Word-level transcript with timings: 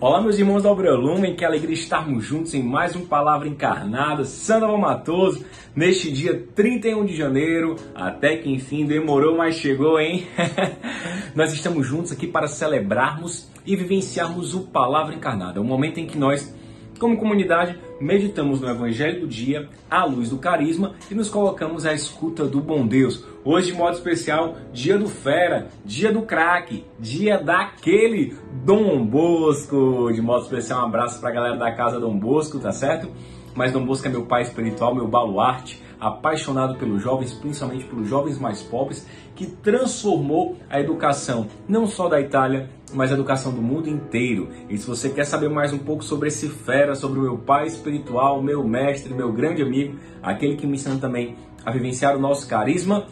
Olá, 0.00 0.20
meus 0.20 0.38
irmãos 0.38 0.62
da 0.62 0.70
Obra 0.70 0.94
Lumen, 0.94 1.34
que 1.34 1.44
alegria 1.44 1.74
estarmos 1.74 2.24
juntos 2.24 2.54
em 2.54 2.62
mais 2.62 2.94
um 2.94 3.04
Palavra 3.04 3.48
Encarnada. 3.48 4.24
Sandra 4.24 4.68
Matoso, 4.78 5.44
neste 5.74 6.12
dia 6.12 6.46
31 6.54 7.04
de 7.04 7.16
janeiro, 7.16 7.74
até 7.96 8.36
que 8.36 8.48
enfim 8.48 8.86
demorou, 8.86 9.36
mas 9.36 9.56
chegou, 9.56 9.98
hein? 9.98 10.24
nós 11.34 11.52
estamos 11.52 11.84
juntos 11.84 12.12
aqui 12.12 12.28
para 12.28 12.46
celebrarmos 12.46 13.50
e 13.66 13.74
vivenciarmos 13.74 14.54
o 14.54 14.68
Palavra 14.68 15.16
Encarnada, 15.16 15.60
o 15.60 15.64
momento 15.64 15.98
em 15.98 16.06
que 16.06 16.16
nós 16.16 16.54
como 16.98 17.16
comunidade, 17.16 17.78
meditamos 18.00 18.60
no 18.60 18.68
Evangelho 18.68 19.20
do 19.20 19.26
dia, 19.26 19.68
à 19.90 20.04
luz 20.04 20.30
do 20.30 20.38
carisma 20.38 20.94
e 21.10 21.14
nos 21.14 21.30
colocamos 21.30 21.86
à 21.86 21.94
escuta 21.94 22.44
do 22.44 22.60
bom 22.60 22.86
Deus. 22.86 23.24
Hoje, 23.44 23.72
de 23.72 23.78
modo 23.78 23.96
especial, 23.96 24.56
dia 24.72 24.98
do 24.98 25.08
fera, 25.08 25.68
dia 25.84 26.12
do 26.12 26.22
craque, 26.22 26.84
dia 26.98 27.38
daquele 27.38 28.36
Dom 28.64 29.04
Bosco. 29.06 30.12
De 30.12 30.20
modo 30.20 30.42
especial, 30.42 30.82
um 30.82 30.86
abraço 30.86 31.20
para 31.20 31.30
a 31.30 31.32
galera 31.32 31.56
da 31.56 31.72
casa 31.72 32.00
Dom 32.00 32.18
Bosco, 32.18 32.58
tá 32.58 32.72
certo? 32.72 33.08
Mas 33.54 33.72
Dom 33.72 33.84
Bosco 33.84 34.06
é 34.06 34.10
meu 34.10 34.26
pai 34.26 34.42
espiritual, 34.42 34.94
meu 34.94 35.08
baluarte 35.08 35.82
apaixonado 36.00 36.76
pelos 36.76 37.02
jovens, 37.02 37.32
principalmente 37.34 37.84
pelos 37.84 38.08
jovens 38.08 38.38
mais 38.38 38.62
pobres, 38.62 39.06
que 39.34 39.46
transformou 39.46 40.56
a 40.70 40.80
educação 40.80 41.48
não 41.68 41.86
só 41.86 42.08
da 42.08 42.20
Itália, 42.20 42.70
mas 42.94 43.10
a 43.10 43.14
educação 43.14 43.52
do 43.52 43.60
mundo 43.60 43.88
inteiro. 43.88 44.48
E 44.68 44.78
se 44.78 44.86
você 44.86 45.10
quer 45.10 45.24
saber 45.24 45.48
mais 45.48 45.72
um 45.72 45.78
pouco 45.78 46.04
sobre 46.04 46.28
esse 46.28 46.48
fera, 46.48 46.94
sobre 46.94 47.18
o 47.18 47.22
meu 47.22 47.38
pai 47.38 47.66
espiritual, 47.66 48.42
meu 48.42 48.66
mestre, 48.66 49.14
meu 49.14 49.32
grande 49.32 49.62
amigo, 49.62 49.96
aquele 50.22 50.56
que 50.56 50.66
me 50.66 50.74
ensina 50.74 50.96
também 50.96 51.36
a 51.64 51.70
vivenciar 51.70 52.16
o 52.16 52.20
nosso 52.20 52.48
carisma, 52.48 53.06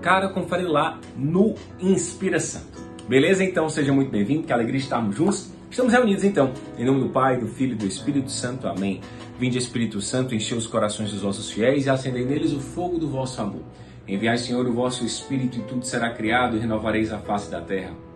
cara, 0.00 0.28
confere 0.28 0.64
lá 0.64 0.98
no 1.16 1.54
Inspira 1.80 2.40
Santo. 2.40 2.80
Beleza? 3.08 3.44
Então 3.44 3.68
seja 3.68 3.92
muito 3.92 4.10
bem-vindo, 4.10 4.44
que 4.44 4.52
alegria 4.52 4.78
estarmos 4.78 5.16
juntos. 5.16 5.52
Estamos 5.70 5.92
reunidos 5.92 6.22
então, 6.22 6.52
em 6.76 6.84
nome 6.84 7.00
do 7.00 7.08
Pai, 7.08 7.38
do 7.38 7.46
Filho 7.46 7.72
e 7.72 7.76
do 7.76 7.86
Espírito 7.86 8.30
Santo. 8.30 8.68
Amém. 8.68 9.00
Vinde 9.38 9.56
Espírito 9.56 10.00
Santo, 10.00 10.34
enchei 10.34 10.56
os 10.56 10.66
corações 10.66 11.10
dos 11.10 11.22
vossos 11.22 11.50
fiéis 11.50 11.86
e 11.86 11.90
acendei 11.90 12.24
neles 12.24 12.52
o 12.52 12.60
fogo 12.60 12.98
do 12.98 13.08
vosso 13.08 13.40
amor. 13.40 13.62
Enviai, 14.06 14.36
Senhor, 14.36 14.66
o 14.66 14.72
vosso 14.72 15.04
Espírito 15.04 15.58
e 15.58 15.62
tudo 15.62 15.84
será 15.84 16.10
criado 16.10 16.56
e 16.56 16.60
renovareis 16.60 17.12
a 17.12 17.18
face 17.18 17.50
da 17.50 17.60
terra. 17.60 18.11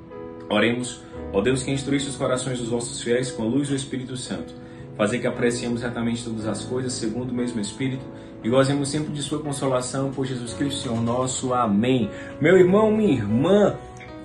Oremos, 0.49 1.01
ó 1.33 1.41
Deus 1.41 1.63
que 1.63 1.71
instruísse 1.71 2.09
os 2.09 2.17
corações 2.17 2.59
dos 2.59 2.69
vossos 2.69 3.03
fiéis 3.03 3.31
com 3.31 3.43
a 3.43 3.47
luz 3.47 3.69
do 3.69 3.75
Espírito 3.75 4.17
Santo. 4.17 4.55
Fazer 4.97 5.19
que 5.19 5.27
apreciemos 5.27 5.83
retamente 5.83 6.25
todas 6.25 6.47
as 6.47 6.65
coisas 6.65 6.93
segundo 6.93 7.31
o 7.31 7.35
mesmo 7.35 7.61
Espírito 7.61 8.05
e 8.43 8.49
gozemos 8.49 8.89
sempre 8.89 9.13
de 9.13 9.23
sua 9.23 9.41
consolação 9.41 10.11
por 10.11 10.25
Jesus 10.25 10.55
Cristo, 10.55 10.83
Senhor 10.83 11.03
nosso. 11.03 11.53
Amém. 11.53 12.09
Meu 12.41 12.57
irmão, 12.57 12.91
minha 12.91 13.13
irmã, 13.13 13.77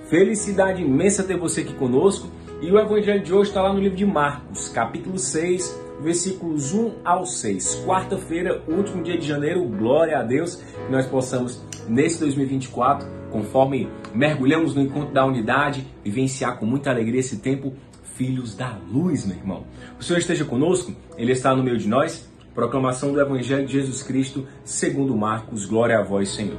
felicidade 0.08 0.80
imensa 0.80 1.24
ter 1.24 1.36
você 1.36 1.62
aqui 1.62 1.74
conosco. 1.74 2.28
E 2.60 2.70
o 2.70 2.78
evangelho 2.78 3.20
de 3.20 3.34
hoje 3.34 3.50
está 3.50 3.60
lá 3.60 3.72
no 3.72 3.80
livro 3.80 3.96
de 3.96 4.06
Marcos, 4.06 4.68
capítulo 4.68 5.18
6, 5.18 5.76
versículos 6.00 6.72
1 6.72 6.92
ao 7.04 7.26
6. 7.26 7.82
Quarta-feira, 7.84 8.62
último 8.68 9.02
dia 9.02 9.18
de 9.18 9.26
janeiro, 9.26 9.64
glória 9.64 10.16
a 10.16 10.22
Deus, 10.22 10.54
que 10.54 10.92
nós 10.92 11.04
possamos, 11.06 11.60
nesse 11.88 12.20
2024, 12.20 13.08
conforme 13.32 13.88
mergulhamos 14.14 14.74
no 14.74 14.82
encontro 14.82 15.12
da 15.12 15.24
unidade, 15.24 15.86
vivenciar 16.04 16.58
com 16.58 16.66
muita 16.66 16.90
alegria 16.90 17.20
esse 17.20 17.38
tempo, 17.38 17.72
filhos 18.14 18.54
da 18.54 18.78
luz, 18.92 19.26
meu 19.26 19.36
irmão. 19.36 19.64
O 19.98 20.04
Senhor 20.04 20.18
esteja 20.18 20.44
conosco, 20.44 20.92
Ele 21.16 21.32
está 21.32 21.56
no 21.56 21.62
meio 21.62 21.78
de 21.78 21.88
nós. 21.88 22.30
Proclamação 22.54 23.12
do 23.12 23.20
Evangelho 23.20 23.66
de 23.66 23.72
Jesus 23.72 24.02
Cristo, 24.02 24.46
segundo 24.62 25.16
Marcos, 25.16 25.64
glória 25.64 25.98
a 25.98 26.02
vós, 26.02 26.28
Senhor. 26.28 26.58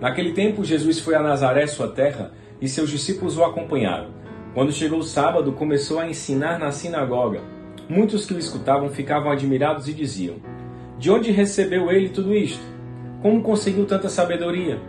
Naquele 0.00 0.32
tempo, 0.32 0.64
Jesus 0.64 1.00
foi 1.00 1.16
a 1.16 1.22
Nazaré, 1.22 1.66
sua 1.66 1.88
terra, 1.88 2.32
e 2.60 2.68
seus 2.68 2.88
discípulos 2.88 3.36
o 3.36 3.42
acompanharam. 3.42 4.10
Quando 4.54 4.72
chegou 4.72 5.00
o 5.00 5.04
sábado, 5.04 5.52
começou 5.52 5.98
a 5.98 6.08
ensinar 6.08 6.60
na 6.60 6.70
sinagoga 6.70 7.40
Muitos 7.88 8.24
que 8.24 8.32
o 8.32 8.38
escutavam 8.38 8.88
ficavam 8.88 9.30
admirados 9.30 9.88
e 9.88 9.92
diziam: 9.92 10.36
De 10.98 11.10
onde 11.10 11.30
recebeu 11.30 11.90
ele 11.90 12.08
tudo 12.08 12.34
isto? 12.34 12.62
Como 13.20 13.42
conseguiu 13.42 13.84
tanta 13.84 14.08
sabedoria? 14.08 14.80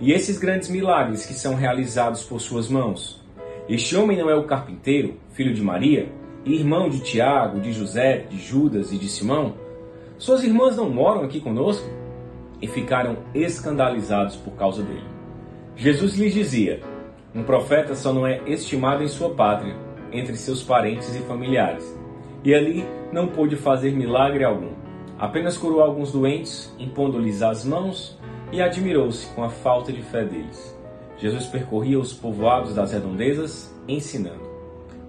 E 0.00 0.12
esses 0.12 0.38
grandes 0.38 0.68
milagres 0.68 1.26
que 1.26 1.34
são 1.34 1.54
realizados 1.54 2.24
por 2.24 2.40
suas 2.40 2.68
mãos? 2.68 3.22
Este 3.68 3.94
homem 3.96 4.16
não 4.16 4.30
é 4.30 4.34
o 4.34 4.44
carpinteiro, 4.44 5.14
filho 5.32 5.54
de 5.54 5.62
Maria, 5.62 6.10
irmão 6.44 6.88
de 6.88 7.00
Tiago, 7.00 7.60
de 7.60 7.72
José, 7.72 8.24
de 8.28 8.38
Judas 8.38 8.92
e 8.92 8.98
de 8.98 9.08
Simão? 9.08 9.54
Suas 10.18 10.42
irmãs 10.42 10.76
não 10.76 10.88
moram 10.88 11.22
aqui 11.22 11.40
conosco? 11.40 11.86
E 12.60 12.66
ficaram 12.66 13.18
escandalizados 13.34 14.36
por 14.36 14.52
causa 14.54 14.82
dele. 14.82 15.04
Jesus 15.76 16.14
lhes 16.14 16.34
dizia: 16.34 16.80
Um 17.34 17.42
profeta 17.42 17.94
só 17.94 18.12
não 18.12 18.26
é 18.26 18.40
estimado 18.46 19.02
em 19.02 19.08
sua 19.08 19.30
pátria, 19.30 19.76
entre 20.12 20.34
seus 20.36 20.62
parentes 20.62 21.14
e 21.14 21.20
familiares 21.20 22.00
e 22.44 22.54
ali 22.54 22.86
não 23.12 23.28
pôde 23.28 23.56
fazer 23.56 23.92
milagre 23.92 24.44
algum. 24.44 24.72
Apenas 25.18 25.58
curou 25.58 25.82
alguns 25.82 26.12
doentes, 26.12 26.74
impondo-lhes 26.78 27.42
as 27.42 27.64
mãos, 27.64 28.18
e 28.52 28.60
admirou-se 28.60 29.26
com 29.34 29.44
a 29.44 29.48
falta 29.48 29.92
de 29.92 30.02
fé 30.02 30.24
deles. 30.24 30.76
Jesus 31.18 31.46
percorria 31.46 31.98
os 31.98 32.12
povoados 32.12 32.74
das 32.74 32.92
redondezas, 32.92 33.74
ensinando. 33.86 34.48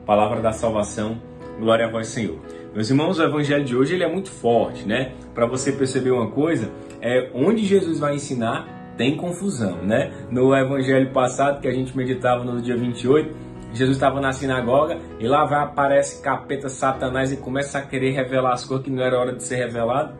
Palavra 0.06 0.42
da 0.42 0.52
salvação, 0.52 1.18
glória 1.60 1.86
a 1.86 1.90
vós, 1.90 2.08
Senhor. 2.08 2.38
Meus 2.74 2.90
irmãos, 2.90 3.20
o 3.20 3.24
evangelho 3.24 3.64
de 3.64 3.76
hoje 3.76 3.96
ele 3.96 4.04
é 4.04 4.12
muito 4.12 4.30
forte, 4.30 4.88
né? 4.88 5.14
Para 5.34 5.46
você 5.46 5.72
perceber 5.72 6.12
uma 6.12 6.30
coisa, 6.30 6.72
é 7.02 7.30
onde 7.34 7.66
Jesus 7.66 8.00
vai 8.00 8.16
ensinar 8.16 8.82
tem 8.98 9.16
confusão, 9.16 9.78
né? 9.78 10.12
No 10.30 10.56
evangelho 10.56 11.10
passado 11.12 11.60
que 11.60 11.68
a 11.68 11.74
gente 11.74 11.96
meditava 11.98 12.44
no 12.44 12.62
dia 12.62 12.78
28, 12.78 13.34
Jesus 13.74 13.98
estava 13.98 14.20
na 14.20 14.34
sinagoga 14.34 15.00
e 15.20 15.28
lá 15.28 15.46
vai 15.46 15.64
aparece 15.64 16.22
capeta 16.22 16.70
Satanás 16.70 17.32
e 17.32 17.38
começa 17.38 17.80
a 17.80 17.82
querer 17.82 18.12
revelar 18.12 18.54
as 18.54 18.66
coisas 18.66 18.86
que 18.86 18.92
não 18.92 19.02
era 19.02 19.18
hora 19.18 19.34
de 19.34 19.44
ser 19.44 19.56
revelado, 19.56 20.14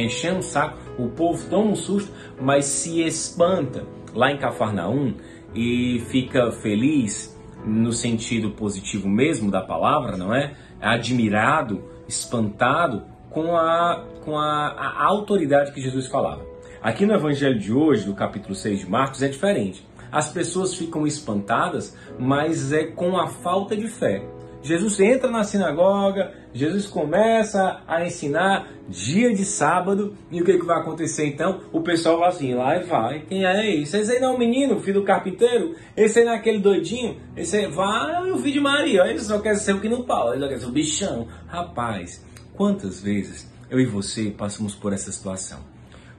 enchendo 0.00 0.38
o 0.38 0.42
saco. 0.42 0.78
O 0.98 1.08
povo 1.08 1.48
toma 1.48 1.72
um 1.72 1.76
susto, 1.76 2.12
mas 2.40 2.64
se 2.64 3.02
espanta 3.02 3.84
lá 4.14 4.30
em 4.30 4.38
Cafarnaum 4.38 5.14
e 5.54 6.02
fica 6.08 6.50
feliz 6.50 7.36
no 7.64 7.92
sentido 7.92 8.50
positivo 8.50 9.08
mesmo 9.08 9.50
da 9.50 9.60
palavra, 9.60 10.16
não 10.16 10.34
é? 10.34 10.54
Admirado, 10.80 11.82
espantado 12.06 13.04
com 13.30 13.56
a, 13.56 14.04
com 14.24 14.38
a, 14.38 14.68
a 14.68 15.04
autoridade 15.04 15.72
que 15.72 15.80
Jesus 15.80 16.06
falava. 16.06 16.46
Aqui 16.80 17.04
no 17.04 17.14
evangelho 17.14 17.58
de 17.58 17.72
hoje, 17.72 18.04
do 18.04 18.14
capítulo 18.14 18.54
6 18.54 18.80
de 18.80 18.90
Marcos, 18.90 19.22
é 19.22 19.28
diferente 19.28 19.88
as 20.10 20.32
pessoas 20.32 20.74
ficam 20.74 21.06
espantadas, 21.06 21.96
mas 22.18 22.72
é 22.72 22.84
com 22.84 23.18
a 23.18 23.28
falta 23.28 23.76
de 23.76 23.88
fé. 23.88 24.22
Jesus 24.62 24.98
entra 25.00 25.30
na 25.30 25.44
sinagoga, 25.44 26.34
Jesus 26.52 26.86
começa 26.86 27.80
a 27.86 28.04
ensinar 28.04 28.68
dia 28.88 29.32
de 29.32 29.44
sábado, 29.44 30.16
e 30.30 30.40
o 30.40 30.44
que, 30.44 30.58
que 30.58 30.64
vai 30.64 30.80
acontecer 30.80 31.26
então? 31.26 31.60
O 31.72 31.80
pessoal 31.80 32.18
vai 32.18 32.28
assim, 32.28 32.54
lá 32.54 32.76
e 32.76 32.84
vai, 32.84 33.20
quem 33.20 33.44
é 33.44 33.74
esse? 33.74 33.96
Esse 33.96 34.12
aí 34.12 34.20
não 34.20 34.32
é 34.32 34.36
o 34.36 34.38
menino, 34.38 34.80
filho 34.80 35.00
do 35.00 35.06
carpinteiro? 35.06 35.76
Esse 35.96 36.18
aí 36.18 36.24
não 36.24 36.32
é 36.32 36.36
aquele 36.36 36.58
doidinho? 36.58 37.16
Esse 37.36 37.56
aí 37.56 37.66
vai, 37.66 38.30
o 38.30 38.38
filho 38.38 38.54
de 38.54 38.60
Maria, 38.60 39.06
ele 39.06 39.20
só 39.20 39.38
quer 39.38 39.54
ser 39.56 39.74
o 39.74 39.80
que 39.80 39.88
não 39.88 40.02
pau, 40.02 40.32
ele 40.32 40.42
só 40.42 40.48
quer 40.48 40.58
ser 40.58 40.66
o 40.66 40.72
bichão. 40.72 41.28
Rapaz, 41.46 42.24
quantas 42.54 43.00
vezes 43.00 43.50
eu 43.70 43.78
e 43.78 43.86
você 43.86 44.30
passamos 44.30 44.74
por 44.74 44.92
essa 44.92 45.12
situação? 45.12 45.60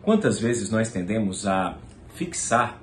Quantas 0.02 0.40
vezes 0.40 0.72
nós 0.72 0.92
tendemos 0.92 1.46
a 1.46 1.78
fixar 2.14 2.82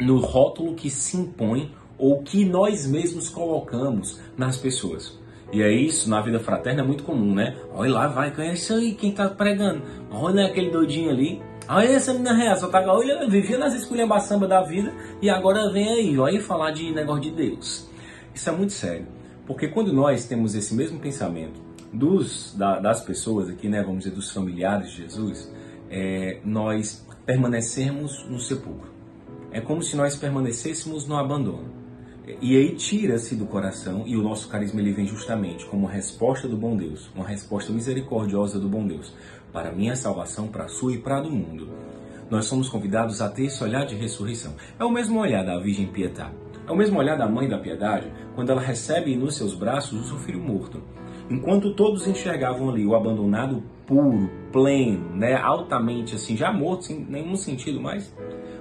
no 0.00 0.18
rótulo 0.18 0.74
que 0.74 0.90
se 0.90 1.16
impõe 1.16 1.72
ou 1.98 2.22
que 2.22 2.44
nós 2.44 2.86
mesmos 2.86 3.28
colocamos 3.28 4.20
nas 4.36 4.56
pessoas. 4.56 5.18
E 5.52 5.62
é 5.62 5.70
isso, 5.70 6.10
na 6.10 6.20
vida 6.20 6.40
fraterna 6.40 6.82
é 6.82 6.84
muito 6.84 7.04
comum, 7.04 7.34
né? 7.34 7.56
Olha 7.72 7.92
lá, 7.92 8.08
vai, 8.08 8.32
quem 8.32 8.52
isso 8.52 8.74
aí, 8.74 8.94
quem 8.94 9.12
tá 9.12 9.28
pregando? 9.28 9.82
Olha 10.10 10.46
aquele 10.46 10.70
doidinho 10.70 11.10
ali. 11.10 11.40
Olha 11.68 11.88
essa 11.88 12.12
menina 12.12 12.34
real, 12.34 12.56
só 12.56 12.68
tá, 12.68 12.80
olha, 12.92 13.26
vivia 13.28 13.56
nas 13.56 13.72
esculhambaçambas 13.72 14.48
da 14.48 14.62
vida 14.62 14.92
e 15.22 15.30
agora 15.30 15.72
vem 15.72 15.88
aí, 15.88 16.18
olha 16.18 16.42
falar 16.42 16.72
de 16.72 16.92
negócio 16.92 17.22
de 17.22 17.30
Deus. 17.30 17.88
Isso 18.34 18.50
é 18.50 18.52
muito 18.52 18.72
sério, 18.72 19.06
porque 19.46 19.68
quando 19.68 19.90
nós 19.90 20.26
temos 20.26 20.54
esse 20.54 20.74
mesmo 20.74 20.98
pensamento 20.98 21.62
dos, 21.90 22.54
da, 22.54 22.80
das 22.80 23.00
pessoas 23.00 23.48
aqui, 23.48 23.68
né, 23.68 23.82
vamos 23.82 24.04
dizer, 24.04 24.14
dos 24.14 24.30
familiares 24.30 24.90
de 24.90 25.02
Jesus, 25.02 25.50
é, 25.88 26.40
nós 26.44 27.06
permanecemos 27.24 28.26
no 28.28 28.40
sepulcro. 28.40 28.92
É 29.50 29.60
como 29.60 29.82
se 29.82 29.96
nós 29.96 30.16
permanecêssemos 30.16 31.06
no 31.06 31.16
abandono. 31.16 31.83
E 32.40 32.56
aí 32.56 32.74
tira-se 32.74 33.36
do 33.36 33.44
coração, 33.44 34.04
e 34.06 34.16
o 34.16 34.22
nosso 34.22 34.48
carisma 34.48 34.80
ele 34.80 34.92
vem 34.92 35.06
justamente 35.06 35.66
como 35.66 35.86
resposta 35.86 36.48
do 36.48 36.56
bom 36.56 36.74
Deus, 36.74 37.10
uma 37.14 37.26
resposta 37.26 37.70
misericordiosa 37.70 38.58
do 38.58 38.68
bom 38.68 38.86
Deus, 38.86 39.12
para 39.52 39.68
a 39.68 39.72
minha 39.72 39.94
salvação, 39.94 40.48
para 40.48 40.64
a 40.64 40.68
sua 40.68 40.94
e 40.94 40.98
para 40.98 41.18
a 41.18 41.20
do 41.20 41.30
mundo. 41.30 41.68
Nós 42.30 42.46
somos 42.46 42.68
convidados 42.68 43.20
a 43.20 43.28
ter 43.28 43.44
esse 43.44 43.62
olhar 43.62 43.84
de 43.84 43.94
ressurreição. 43.94 44.54
É 44.78 44.84
o 44.84 44.90
mesmo 44.90 45.20
olhar 45.20 45.44
da 45.44 45.58
Virgem 45.58 45.86
Pietá. 45.86 46.32
É 46.66 46.72
o 46.72 46.76
mesmo 46.76 46.98
olhar 46.98 47.16
da 47.16 47.28
Mãe 47.28 47.46
da 47.46 47.58
Piedade 47.58 48.10
quando 48.34 48.50
ela 48.50 48.60
recebe 48.60 49.14
nos 49.14 49.36
seus 49.36 49.54
braços 49.54 50.00
o 50.00 50.08
seu 50.08 50.18
filho 50.18 50.40
morto. 50.40 50.82
Enquanto 51.28 51.74
todos 51.74 52.06
enxergavam 52.06 52.70
ali 52.70 52.86
o 52.86 52.94
abandonado 52.94 53.62
puro, 53.86 54.30
pleno, 54.50 55.14
né, 55.14 55.34
altamente 55.34 56.14
assim, 56.14 56.36
já 56.36 56.50
morto, 56.50 56.86
sem 56.86 57.04
nenhum 57.04 57.36
sentido 57.36 57.80
mais, 57.80 58.14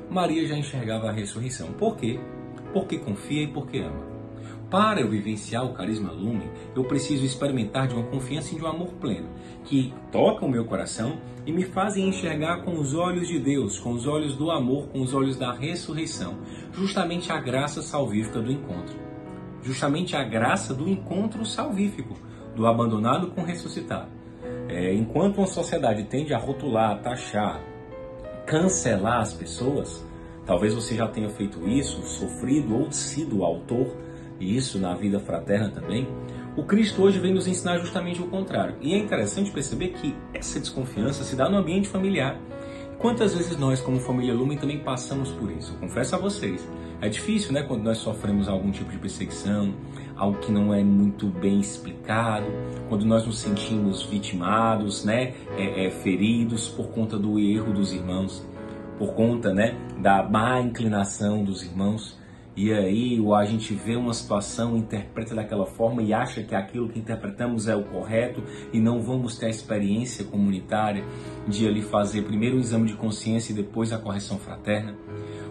Maria 0.09 0.45
já 0.45 0.57
enxergava 0.57 1.07
a 1.07 1.11
ressurreição. 1.13 1.71
Por 1.73 1.95
quê? 1.95 2.19
Porque 2.73 2.97
confia 2.97 3.43
e 3.43 3.47
porque 3.47 3.79
ama. 3.79 4.13
Para 4.73 5.01
eu 5.01 5.07
vivenciar 5.07 5.63
o 5.63 5.73
carisma 5.73 6.11
Lumen, 6.11 6.49
eu 6.75 6.83
preciso 6.83 7.23
experimentar 7.23 7.87
de 7.87 7.93
uma 7.93 8.07
confiança 8.07 8.55
e 8.55 8.57
de 8.57 8.63
um 8.63 8.67
amor 8.67 8.87
pleno, 8.93 9.29
que 9.63 9.93
toca 10.11 10.43
o 10.43 10.49
meu 10.49 10.65
coração 10.65 11.19
e 11.45 11.51
me 11.51 11.63
fazem 11.63 12.09
enxergar 12.09 12.63
com 12.63 12.79
os 12.79 12.95
olhos 12.95 13.27
de 13.27 13.37
Deus, 13.37 13.79
com 13.79 13.91
os 13.91 14.07
olhos 14.07 14.35
do 14.35 14.49
amor, 14.49 14.87
com 14.87 15.01
os 15.01 15.13
olhos 15.13 15.37
da 15.37 15.53
ressurreição, 15.53 16.39
justamente 16.71 17.31
a 17.31 17.39
graça 17.39 17.83
salvífica 17.83 18.41
do 18.41 18.51
encontro. 18.51 18.97
Justamente 19.61 20.15
a 20.15 20.23
graça 20.23 20.73
do 20.73 20.89
encontro 20.89 21.45
salvífico, 21.45 22.17
do 22.55 22.65
abandonado 22.65 23.27
com 23.27 23.41
o 23.41 23.45
ressuscitado. 23.45 24.09
É, 24.67 24.91
enquanto 24.91 25.37
uma 25.37 25.45
sociedade 25.45 26.03
tende 26.05 26.33
a 26.33 26.39
rotular, 26.39 26.99
taxar, 26.99 27.61
cancelar 28.47 29.21
as 29.21 29.33
pessoas, 29.33 30.03
talvez 30.45 30.73
você 30.73 30.95
já 30.95 31.07
tenha 31.07 31.29
feito 31.29 31.67
isso, 31.67 32.01
sofrido 32.03 32.75
ou 32.75 32.91
sido 32.91 33.43
autor 33.43 33.95
e 34.39 34.55
isso 34.55 34.79
na 34.79 34.93
vida 34.95 35.19
fraterna 35.19 35.69
também, 35.69 36.07
o 36.55 36.63
Cristo 36.63 37.01
hoje 37.01 37.19
vem 37.19 37.33
nos 37.33 37.47
ensinar 37.47 37.79
justamente 37.79 38.21
o 38.21 38.27
contrário. 38.27 38.75
E 38.79 38.93
é 38.93 38.97
interessante 38.97 39.49
perceber 39.49 39.89
que 39.89 40.15
essa 40.33 40.59
desconfiança 40.59 41.23
se 41.23 41.35
dá 41.35 41.49
no 41.49 41.57
ambiente 41.57 41.87
familiar. 41.87 42.39
Quantas 42.99 43.33
vezes 43.35 43.57
nós, 43.57 43.81
como 43.81 43.99
família 43.99 44.33
Lumen, 44.33 44.57
também 44.57 44.79
passamos 44.79 45.31
por 45.31 45.51
isso? 45.51 45.73
Eu 45.73 45.79
confesso 45.79 46.15
a 46.15 46.19
vocês. 46.19 46.65
É 47.01 47.09
difícil, 47.09 47.51
né, 47.51 47.63
quando 47.63 47.83
nós 47.83 47.97
sofremos 47.97 48.47
algum 48.47 48.71
tipo 48.71 48.89
de 48.91 48.97
perseguição, 48.97 49.73
algo 50.15 50.37
que 50.37 50.51
não 50.51 50.73
é 50.73 50.81
muito 50.83 51.27
bem 51.27 51.59
explicado, 51.59 52.45
quando 52.87 53.03
nós 53.03 53.25
nos 53.25 53.39
sentimos 53.39 54.03
vitimados, 54.03 55.03
né, 55.03 55.33
é, 55.57 55.87
é, 55.87 55.89
feridos 55.89 56.69
por 56.69 56.87
conta 56.89 57.17
do 57.17 57.39
erro 57.39 57.73
dos 57.73 57.91
irmãos, 57.91 58.45
por 58.97 59.13
conta, 59.13 59.53
né, 59.53 59.75
da 59.99 60.23
má 60.23 60.59
inclinação 60.61 61.43
dos 61.43 61.63
irmãos. 61.63 62.21
E 62.55 62.71
aí 62.71 63.19
a 63.35 63.45
gente 63.45 63.73
vê 63.73 63.95
uma 63.95 64.13
situação, 64.13 64.77
interpreta 64.77 65.33
daquela 65.33 65.65
forma 65.65 66.03
e 66.03 66.13
acha 66.13 66.43
que 66.43 66.53
aquilo 66.53 66.87
que 66.87 66.99
interpretamos 66.99 67.67
é 67.67 67.75
o 67.75 67.83
correto 67.83 68.43
e 68.71 68.79
não 68.79 69.01
vamos 69.01 69.37
ter 69.39 69.47
a 69.47 69.49
experiência 69.49 70.23
comunitária 70.23 71.03
de 71.47 71.67
ali 71.67 71.81
fazer 71.81 72.21
primeiro 72.21 72.57
o 72.57 72.59
exame 72.59 72.87
de 72.87 72.93
consciência 72.93 73.53
e 73.53 73.55
depois 73.55 73.91
a 73.91 73.97
correção 73.97 74.37
fraterna. 74.37 74.95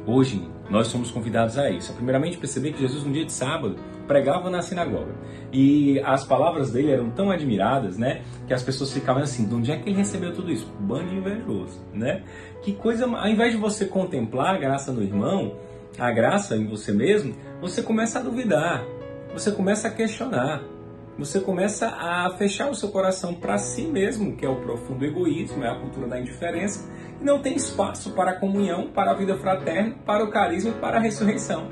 Hoje 0.06 0.42
nós 0.68 0.88
somos 0.88 1.10
convidados 1.10 1.58
a 1.58 1.70
isso. 1.70 1.92
Primeiramente 1.92 2.38
perceber 2.38 2.72
que 2.72 2.80
Jesus 2.80 3.04
no 3.04 3.12
dia 3.12 3.24
de 3.24 3.32
sábado 3.32 3.76
pregava 4.06 4.50
na 4.50 4.62
sinagoga 4.62 5.14
e 5.52 6.00
as 6.00 6.24
palavras 6.24 6.72
dele 6.72 6.90
eram 6.90 7.10
tão 7.10 7.30
admiradas, 7.30 7.96
né, 7.96 8.22
que 8.46 8.54
as 8.54 8.62
pessoas 8.62 8.92
ficavam 8.92 9.22
assim: 9.22 9.46
de 9.46 9.54
onde 9.54 9.70
é 9.70 9.76
que 9.76 9.88
ele 9.88 9.96
recebeu 9.96 10.32
tudo 10.32 10.50
isso? 10.50 10.66
Bando 10.80 11.14
invejoso, 11.14 11.80
né? 11.92 12.22
Que 12.62 12.72
coisa, 12.72 13.06
ao 13.06 13.28
invés 13.28 13.52
de 13.52 13.58
você 13.58 13.86
contemplar 13.86 14.54
a 14.54 14.58
graça 14.58 14.92
no 14.92 15.02
irmão, 15.02 15.56
a 15.98 16.10
graça 16.10 16.56
em 16.56 16.66
você 16.66 16.92
mesmo, 16.92 17.34
você 17.60 17.82
começa 17.82 18.18
a 18.18 18.22
duvidar, 18.22 18.84
você 19.32 19.52
começa 19.52 19.88
a 19.88 19.90
questionar, 19.90 20.62
você 21.18 21.40
começa 21.40 21.88
a 21.88 22.30
fechar 22.38 22.70
o 22.70 22.74
seu 22.74 22.88
coração 22.88 23.34
para 23.34 23.58
si 23.58 23.82
mesmo, 23.82 24.34
que 24.36 24.44
é 24.44 24.48
o 24.48 24.56
profundo 24.56 25.04
egoísmo, 25.04 25.62
é 25.62 25.68
a 25.68 25.78
cultura 25.78 26.08
da 26.08 26.18
indiferença, 26.18 26.90
e 27.20 27.24
não 27.24 27.40
tem 27.40 27.54
espaço 27.54 28.12
para 28.12 28.32
a 28.32 28.36
comunhão, 28.36 28.88
para 28.88 29.10
a 29.10 29.14
vida 29.14 29.36
fraterna, 29.36 29.94
para 30.06 30.24
o 30.24 30.30
carisma 30.30 30.70
e 30.70 30.74
para 30.74 30.96
a 30.98 31.00
ressurreição. 31.00 31.68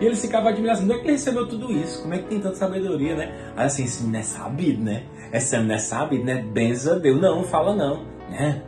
E 0.00 0.04
ele 0.04 0.16
ficava 0.16 0.48
admirando, 0.48 0.82
onde 0.82 0.92
é 0.92 0.96
que 0.96 1.04
ele 1.04 1.12
recebeu 1.12 1.46
tudo 1.46 1.72
isso? 1.72 2.02
Como 2.02 2.14
é 2.14 2.18
que 2.18 2.28
tem 2.28 2.40
tanta 2.40 2.56
sabedoria, 2.56 3.14
né? 3.14 3.52
Aí 3.56 3.66
assim, 3.66 3.84
esse 3.84 4.04
não 4.04 4.18
é 4.18 4.22
sabido, 4.22 4.82
né? 4.82 5.04
Essa 5.30 5.60
não 5.60 5.74
é 5.74 5.78
sabido, 5.78 6.24
né? 6.24 6.42
Benza 6.42 6.98
Deus. 6.98 7.20
Não, 7.20 7.44
fala 7.44 7.74
não, 7.74 8.04
né? 8.28 8.62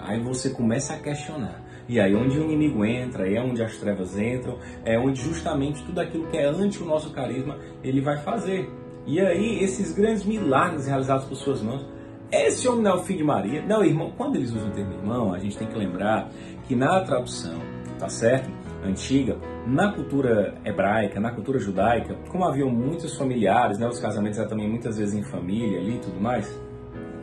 Aí 0.00 0.18
você 0.20 0.50
começa 0.50 0.94
a 0.94 0.98
questionar. 0.98 1.62
E 1.88 2.00
aí 2.00 2.14
onde 2.14 2.38
o 2.38 2.44
inimigo 2.44 2.84
entra, 2.84 3.30
é 3.30 3.38
onde 3.38 3.62
as 3.62 3.76
trevas 3.76 4.18
entram, 4.18 4.58
é 4.84 4.98
onde 4.98 5.20
justamente 5.20 5.84
tudo 5.84 6.00
aquilo 6.00 6.26
que 6.28 6.38
é 6.38 6.46
anti 6.46 6.82
o 6.82 6.86
nosso 6.86 7.12
carisma, 7.12 7.58
ele 7.84 8.00
vai 8.00 8.16
fazer. 8.18 8.70
E 9.06 9.20
aí 9.20 9.62
esses 9.62 9.92
grandes 9.92 10.24
milagres 10.24 10.86
realizados 10.86 11.24
por 11.24 11.34
suas 11.34 11.60
mãos, 11.62 11.84
esse 12.30 12.66
homem 12.68 12.82
não 12.82 12.92
é 12.92 12.94
o 12.94 13.02
filho 13.02 13.18
de 13.18 13.24
Maria? 13.24 13.62
Não, 13.62 13.84
irmão, 13.84 14.12
quando 14.16 14.36
eles 14.36 14.50
usam 14.50 14.68
o 14.68 14.72
termo 14.72 14.92
irmão, 14.94 15.34
a 15.34 15.38
gente 15.38 15.56
tem 15.56 15.66
que 15.66 15.76
lembrar 15.76 16.30
que 16.66 16.74
na 16.74 17.00
tradução, 17.00 17.60
tá 17.98 18.08
certo? 18.08 18.50
Antiga, 18.84 19.36
na 19.66 19.92
cultura 19.92 20.54
hebraica, 20.64 21.20
na 21.20 21.30
cultura 21.30 21.58
judaica, 21.58 22.16
como 22.28 22.44
haviam 22.44 22.70
muitos 22.70 23.16
familiares, 23.16 23.78
né, 23.78 23.86
os 23.86 24.00
casamentos 24.00 24.38
eram 24.38 24.48
também 24.48 24.68
muitas 24.68 24.98
vezes 24.98 25.14
em 25.14 25.22
família 25.22 25.78
ali 25.78 25.96
e 25.96 25.98
tudo 25.98 26.20
mais, 26.20 26.60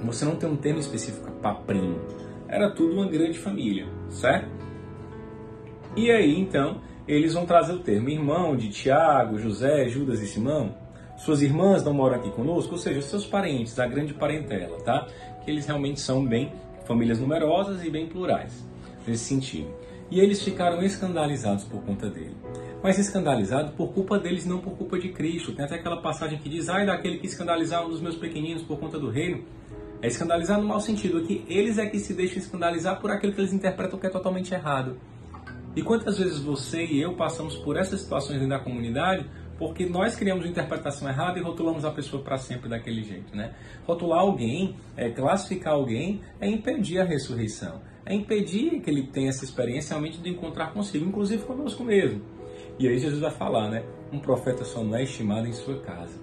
você 0.01 0.23
não 0.23 0.35
tem 0.35 0.49
um 0.49 0.55
termo 0.55 0.79
específico 0.79 1.29
para 1.41 1.55
primo 1.55 1.99
era 2.49 2.71
tudo 2.71 2.93
uma 2.93 3.07
grande 3.07 3.37
família, 3.37 3.87
certo? 4.09 4.49
E 5.95 6.11
aí 6.11 6.39
então 6.39 6.81
eles 7.07 7.33
vão 7.33 7.45
trazer 7.45 7.73
o 7.73 7.79
termo 7.79 8.09
irmão 8.09 8.57
de 8.57 8.69
Tiago, 8.69 9.37
José, 9.37 9.87
Judas 9.87 10.19
e 10.21 10.27
Simão. 10.27 10.75
Suas 11.19 11.41
irmãs 11.41 11.83
não 11.83 11.93
moram 11.93 12.15
aqui 12.15 12.31
conosco, 12.31 12.71
ou 12.71 12.77
seja, 12.77 13.01
seus 13.01 13.25
parentes, 13.25 13.77
a 13.77 13.85
grande 13.85 14.13
parentela, 14.13 14.79
tá? 14.79 15.05
Que 15.43 15.51
eles 15.51 15.65
realmente 15.65 15.99
são 15.99 16.25
bem 16.25 16.53
famílias 16.85 17.19
numerosas 17.19 17.83
e 17.83 17.89
bem 17.89 18.07
plurais, 18.07 18.65
nesse 19.05 19.25
sentido. 19.25 19.69
E 20.09 20.21
eles 20.21 20.41
ficaram 20.41 20.81
escandalizados 20.81 21.65
por 21.65 21.83
conta 21.83 22.09
dele. 22.09 22.35
Mas 22.81 22.97
escandalizados 22.97 23.73
por 23.73 23.91
culpa 23.91 24.17
deles, 24.17 24.45
não 24.45 24.59
por 24.59 24.77
culpa 24.77 24.97
de 24.97 25.09
Cristo. 25.09 25.51
Tem 25.51 25.65
até 25.65 25.75
aquela 25.75 26.01
passagem 26.01 26.39
que 26.39 26.47
diz: 26.47 26.69
Ai 26.69 26.85
daquele 26.85 27.17
que 27.17 27.27
escandalizar 27.27 27.85
um 27.85 27.89
dos 27.89 28.01
meus 28.01 28.15
pequeninos 28.15 28.63
por 28.63 28.79
conta 28.79 28.97
do 28.97 29.09
reino. 29.09 29.43
É 30.01 30.07
escandalizar 30.07 30.57
no 30.57 30.65
mau 30.65 30.79
sentido, 30.79 31.21
que 31.23 31.43
eles 31.49 31.77
é 31.77 31.85
que 31.85 31.99
se 31.99 32.13
deixam 32.13 32.37
escandalizar 32.37 33.01
por 33.01 33.11
aquilo 33.11 33.33
que 33.33 33.41
eles 33.41 33.51
interpretam 33.51 33.99
que 33.99 34.07
é 34.07 34.09
totalmente 34.09 34.53
errado. 34.53 34.97
E 35.75 35.83
quantas 35.83 36.17
vezes 36.17 36.39
você 36.39 36.85
e 36.85 37.01
eu 37.01 37.13
passamos 37.15 37.57
por 37.57 37.75
essas 37.75 37.99
situações 37.99 38.39
dentro 38.39 38.57
da 38.57 38.59
comunidade 38.59 39.29
porque 39.59 39.85
nós 39.85 40.15
criamos 40.15 40.45
uma 40.45 40.49
interpretação 40.49 41.07
errada 41.09 41.37
e 41.37 41.41
rotulamos 41.41 41.83
a 41.83 41.91
pessoa 41.91 42.23
para 42.23 42.37
sempre 42.37 42.69
daquele 42.69 43.03
jeito, 43.03 43.35
né? 43.35 43.53
Rotular 43.85 44.21
alguém, 44.21 44.77
é, 44.95 45.09
classificar 45.09 45.73
alguém, 45.73 46.21
é 46.39 46.47
impedir 46.47 46.99
a 46.99 47.03
ressurreição, 47.03 47.81
é 48.05 48.15
impedir 48.15 48.79
que 48.79 48.89
ele 48.89 49.03
tenha 49.03 49.27
essa 49.27 49.43
experiência 49.43 49.89
realmente 49.89 50.19
de 50.19 50.29
encontrar 50.29 50.71
consigo, 50.71 51.05
inclusive 51.05 51.43
conosco 51.43 51.83
mesmo. 51.83 52.21
E 52.79 52.87
aí 52.87 52.97
Jesus 52.97 53.19
vai 53.19 53.31
falar, 53.31 53.69
né? 53.69 53.83
Um 54.13 54.19
profeta 54.19 54.63
só 54.63 54.81
não 54.81 54.95
é 54.95 55.03
estimado 55.03 55.45
em 55.45 55.51
sua 55.51 55.77
casa. 55.81 56.17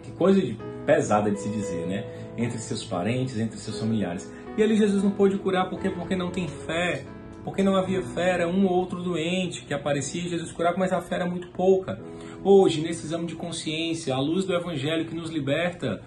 Que 0.00 0.12
coisa 0.12 0.40
de 0.40 0.56
pesada 0.86 1.32
de 1.32 1.40
se 1.40 1.48
dizer, 1.48 1.84
né? 1.88 2.06
Entre 2.38 2.58
seus 2.58 2.84
parentes, 2.84 3.40
entre 3.40 3.58
seus 3.58 3.80
familiares. 3.80 4.32
E 4.56 4.62
ali 4.62 4.76
Jesus 4.76 5.02
não 5.02 5.10
pôde 5.10 5.36
curar 5.38 5.68
porque 5.68 5.90
porque 5.90 6.14
não 6.14 6.30
tem 6.30 6.46
fé, 6.46 7.04
porque 7.44 7.62
não 7.62 7.74
havia 7.74 8.02
fé, 8.02 8.30
era 8.30 8.48
um 8.48 8.66
ou 8.66 8.72
outro 8.72 9.02
doente 9.02 9.64
que 9.64 9.74
aparecia 9.74 10.22
e 10.22 10.28
Jesus 10.28 10.52
curava, 10.52 10.76
mas 10.78 10.92
a 10.92 11.00
fé 11.00 11.16
era 11.16 11.26
muito 11.26 11.48
pouca. 11.48 12.00
Hoje, 12.44 12.80
nesse 12.80 13.06
exame 13.06 13.26
de 13.26 13.36
consciência, 13.36 14.12
à 14.12 14.18
luz 14.18 14.44
do 14.44 14.52
Evangelho 14.52 15.04
que 15.04 15.14
nos 15.14 15.30
liberta, 15.30 16.02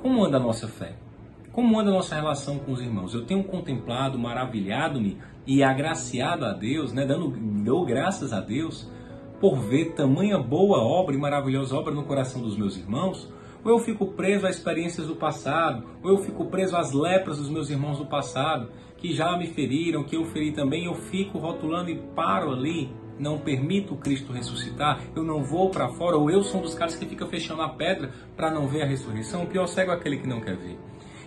como 0.00 0.24
anda 0.24 0.38
a 0.38 0.40
nossa 0.40 0.66
fé? 0.66 0.94
Como 1.52 1.78
anda 1.78 1.90
a 1.90 1.92
nossa 1.92 2.14
relação 2.14 2.58
com 2.58 2.72
os 2.72 2.80
irmãos? 2.80 3.12
Eu 3.12 3.26
tenho 3.26 3.44
contemplado, 3.44 4.18
maravilhado-me 4.18 5.18
e 5.46 5.62
agraciado 5.62 6.46
a 6.46 6.54
Deus, 6.54 6.94
né? 6.94 7.04
Dando, 7.04 7.28
dou 7.62 7.84
graças 7.84 8.32
a 8.32 8.40
Deus 8.40 8.90
por 9.38 9.58
ver 9.58 9.92
tamanha 9.92 10.38
boa 10.38 10.78
obra 10.78 11.14
e 11.14 11.18
maravilhosa 11.18 11.76
obra 11.76 11.92
no 11.92 12.04
coração 12.04 12.40
dos 12.40 12.56
meus 12.56 12.78
irmãos, 12.78 13.30
ou 13.62 13.70
eu 13.70 13.78
fico 13.78 14.06
preso 14.06 14.46
a 14.46 14.50
experiências 14.50 15.06
do 15.06 15.16
passado, 15.16 15.84
ou 16.02 16.12
eu 16.12 16.16
fico 16.16 16.46
preso 16.46 16.78
às 16.78 16.92
lepras 16.92 17.36
dos 17.36 17.50
meus 17.50 17.68
irmãos 17.68 17.98
do 17.98 18.06
passado, 18.06 18.70
que 18.96 19.12
já 19.12 19.36
me 19.36 19.48
feriram, 19.48 20.02
que 20.02 20.16
eu 20.16 20.24
feri 20.24 20.50
também, 20.50 20.86
eu 20.86 20.94
fico 20.94 21.36
rotulando 21.36 21.90
e 21.90 21.96
paro 22.16 22.52
ali, 22.52 22.90
não 23.18 23.38
permito 23.38 23.96
Cristo 23.96 24.32
ressuscitar, 24.32 25.00
eu 25.14 25.22
não 25.22 25.42
vou 25.42 25.70
para 25.70 25.88
fora, 25.88 26.16
ou 26.16 26.30
eu 26.30 26.42
sou 26.42 26.60
um 26.60 26.62
dos 26.62 26.74
caras 26.74 26.96
que 26.96 27.06
fica 27.06 27.26
fechando 27.26 27.62
a 27.62 27.68
pedra 27.68 28.12
para 28.36 28.50
não 28.50 28.66
ver 28.66 28.82
a 28.82 28.86
ressurreição, 28.86 29.44
o 29.44 29.46
pior 29.46 29.66
cego 29.66 29.92
é 29.92 29.94
aquele 29.94 30.18
que 30.18 30.26
não 30.26 30.40
quer 30.40 30.56
ver. 30.56 30.78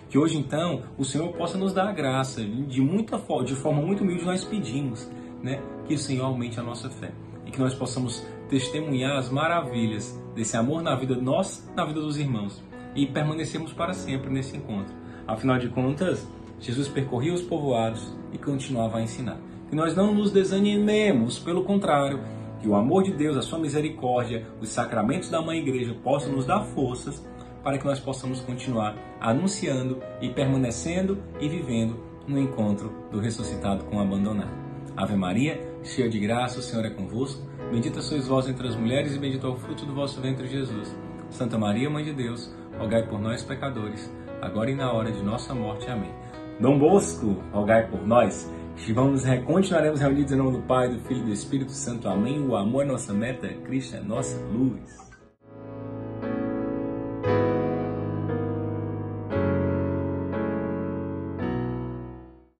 Que 0.08 0.18
hoje 0.18 0.38
então 0.38 0.82
o 0.96 1.04
Senhor 1.04 1.32
possa 1.32 1.58
nos 1.58 1.72
dar 1.72 1.88
a 1.88 1.92
graça, 1.92 2.42
de 2.42 2.80
muita 2.80 3.18
de 3.44 3.54
forma 3.54 3.82
muito 3.82 4.02
humilde 4.02 4.24
nós 4.24 4.44
pedimos, 4.44 5.10
né, 5.42 5.62
que 5.86 5.94
o 5.94 5.98
Senhor 5.98 6.24
aumente 6.24 6.58
a 6.58 6.62
nossa 6.62 6.88
fé 6.88 7.12
e 7.46 7.50
que 7.50 7.60
nós 7.60 7.74
possamos 7.74 8.26
testemunhar 8.48 9.16
as 9.16 9.30
maravilhas 9.30 10.18
desse 10.34 10.56
amor 10.56 10.82
na 10.82 10.94
vida 10.94 11.14
nossa, 11.16 11.70
na 11.74 11.84
vida 11.84 12.00
dos 12.00 12.16
irmãos 12.16 12.62
e 12.94 13.06
permanecemos 13.06 13.72
para 13.72 13.92
sempre 13.92 14.30
nesse 14.30 14.56
encontro. 14.56 14.94
Afinal 15.26 15.58
de 15.58 15.68
contas, 15.68 16.26
Jesus 16.58 16.88
percorria 16.88 17.32
os 17.32 17.42
povoados 17.42 18.16
e 18.32 18.38
continuava 18.38 18.98
a 18.98 19.02
ensinar. 19.02 19.38
Que 19.68 19.76
nós 19.76 19.94
não 19.94 20.14
nos 20.14 20.30
desanimemos, 20.32 21.38
pelo 21.38 21.64
contrário, 21.64 22.20
que 22.60 22.68
o 22.68 22.74
amor 22.74 23.02
de 23.02 23.12
Deus, 23.12 23.36
a 23.36 23.42
sua 23.42 23.58
misericórdia, 23.58 24.46
os 24.60 24.68
sacramentos 24.68 25.28
da 25.28 25.40
Mãe 25.40 25.58
Igreja 25.58 25.94
possam 26.02 26.32
nos 26.32 26.46
dar 26.46 26.60
forças 26.60 27.24
para 27.62 27.78
que 27.78 27.84
nós 27.84 28.00
possamos 28.00 28.40
continuar 28.40 28.96
anunciando 29.20 30.02
e 30.20 30.28
permanecendo 30.28 31.18
e 31.40 31.48
vivendo 31.48 31.96
no 32.26 32.38
encontro 32.38 32.92
do 33.10 33.20
ressuscitado 33.20 33.84
com 33.84 33.96
o 33.96 34.00
abandonado. 34.00 34.50
Ave 34.96 35.16
Maria, 35.16 35.60
cheia 35.82 36.08
de 36.08 36.18
graça, 36.18 36.58
o 36.58 36.62
Senhor 36.62 36.84
é 36.84 36.90
convosco. 36.90 37.46
Bendita 37.70 38.00
sois 38.00 38.26
vós 38.26 38.48
entre 38.48 38.66
as 38.66 38.74
mulheres 38.74 39.14
e 39.14 39.18
bendito 39.18 39.46
é 39.46 39.50
o 39.50 39.56
fruto 39.56 39.84
do 39.84 39.94
vosso 39.94 40.20
ventre, 40.20 40.46
Jesus. 40.48 40.96
Santa 41.30 41.58
Maria, 41.58 41.90
Mãe 41.90 42.02
de 42.02 42.12
Deus, 42.12 42.52
rogai 42.78 43.06
por 43.06 43.20
nós, 43.20 43.42
pecadores, 43.42 44.10
agora 44.40 44.70
e 44.70 44.74
na 44.74 44.90
hora 44.90 45.12
de 45.12 45.22
nossa 45.22 45.54
morte. 45.54 45.90
Amém. 45.90 46.10
Dom 46.58 46.78
Bosco, 46.78 47.36
rogai 47.52 47.86
por 47.86 48.06
nós. 48.06 48.50
Vamos, 48.94 49.22
continuaremos 49.44 50.00
reunidos 50.00 50.32
em 50.32 50.36
nome 50.36 50.52
do 50.52 50.62
Pai, 50.62 50.88
do 50.88 50.98
Filho 51.00 51.20
e 51.20 51.24
do 51.24 51.32
Espírito 51.32 51.72
Santo. 51.72 52.08
Amém. 52.08 52.40
O 52.40 52.56
amor 52.56 52.84
é 52.84 52.88
nossa 52.88 53.12
meta, 53.12 53.48
Cristo 53.48 53.96
é 53.96 54.00
nossa 54.00 54.38
luz. 54.46 55.07